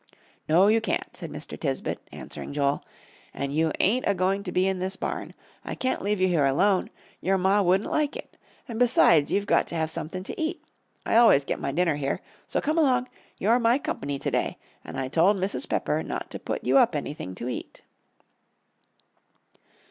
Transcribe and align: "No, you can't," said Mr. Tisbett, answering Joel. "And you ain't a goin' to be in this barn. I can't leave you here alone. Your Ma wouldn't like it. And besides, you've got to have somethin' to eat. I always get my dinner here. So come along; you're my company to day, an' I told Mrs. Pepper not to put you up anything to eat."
"No, 0.49 0.65
you 0.65 0.81
can't," 0.81 1.15
said 1.15 1.29
Mr. 1.31 1.55
Tisbett, 1.59 1.99
answering 2.11 2.53
Joel. 2.53 2.83
"And 3.35 3.53
you 3.53 3.71
ain't 3.79 4.03
a 4.07 4.15
goin' 4.15 4.41
to 4.45 4.51
be 4.51 4.67
in 4.67 4.79
this 4.79 4.95
barn. 4.95 5.35
I 5.63 5.75
can't 5.75 6.01
leave 6.01 6.19
you 6.19 6.27
here 6.27 6.43
alone. 6.47 6.89
Your 7.21 7.37
Ma 7.37 7.61
wouldn't 7.61 7.91
like 7.91 8.15
it. 8.15 8.35
And 8.67 8.79
besides, 8.79 9.31
you've 9.31 9.45
got 9.45 9.67
to 9.67 9.75
have 9.75 9.91
somethin' 9.91 10.23
to 10.23 10.41
eat. 10.41 10.63
I 11.05 11.17
always 11.17 11.45
get 11.45 11.59
my 11.59 11.71
dinner 11.71 11.97
here. 11.97 12.19
So 12.47 12.59
come 12.59 12.79
along; 12.79 13.09
you're 13.37 13.59
my 13.59 13.77
company 13.77 14.17
to 14.17 14.31
day, 14.31 14.57
an' 14.83 14.95
I 14.95 15.07
told 15.07 15.37
Mrs. 15.37 15.69
Pepper 15.69 16.01
not 16.01 16.31
to 16.31 16.39
put 16.39 16.63
you 16.63 16.79
up 16.79 16.95
anything 16.95 17.35
to 17.35 17.47
eat." 17.47 17.83